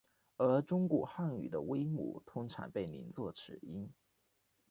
[0.37, 3.93] 而中古汉语的微母通常被拟作此音。